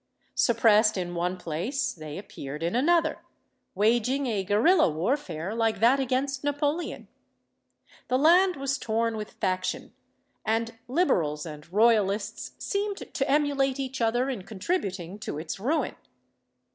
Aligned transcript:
Suppressed 0.33 0.97
in 0.97 1.13
one 1.13 1.37
place, 1.37 1.93
they 1.93 2.17
appeared 2.17 2.63
in 2.63 2.75
another, 2.75 3.19
waging 3.75 4.25
a 4.25 4.43
guerrilla 4.43 4.89
warfare 4.89 5.53
like 5.53 5.79
that 5.79 5.99
against 5.99 6.43
Napoleon. 6.43 7.07
The 8.07 8.17
land 8.17 8.55
was 8.55 8.79
torn 8.79 9.15
with 9.15 9.33
faction, 9.33 9.93
and 10.43 10.75
Liberals 10.87 11.45
and 11.45 11.71
Royalists 11.71 12.53
seemed 12.57 13.13
to 13.13 13.31
emu 13.31 13.53
late 13.53 13.79
each 13.79 14.01
other 14.01 14.27
in 14.27 14.41
contributing 14.41 15.19
to 15.19 15.37
its 15.37 15.59
ruin. 15.59 15.93